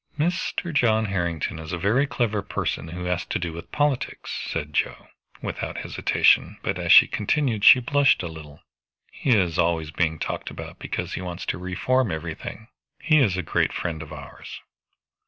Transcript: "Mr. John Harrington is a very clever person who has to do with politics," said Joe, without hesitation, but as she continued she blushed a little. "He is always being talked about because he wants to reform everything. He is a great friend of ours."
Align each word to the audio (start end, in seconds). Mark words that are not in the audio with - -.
"Mr. 0.17 0.73
John 0.73 1.05
Harrington 1.05 1.59
is 1.59 1.71
a 1.71 1.77
very 1.77 2.07
clever 2.07 2.41
person 2.41 2.87
who 2.87 3.03
has 3.03 3.23
to 3.27 3.37
do 3.37 3.53
with 3.53 3.71
politics," 3.71 4.31
said 4.49 4.73
Joe, 4.73 5.09
without 5.43 5.77
hesitation, 5.77 6.57
but 6.63 6.79
as 6.79 6.91
she 6.91 7.05
continued 7.05 7.63
she 7.63 7.79
blushed 7.79 8.23
a 8.23 8.27
little. 8.27 8.61
"He 9.11 9.37
is 9.37 9.59
always 9.59 9.91
being 9.91 10.17
talked 10.17 10.49
about 10.49 10.79
because 10.79 11.13
he 11.13 11.21
wants 11.21 11.45
to 11.45 11.59
reform 11.59 12.09
everything. 12.11 12.67
He 12.99 13.19
is 13.19 13.37
a 13.37 13.43
great 13.43 13.71
friend 13.73 14.01
of 14.01 14.11
ours." 14.11 14.61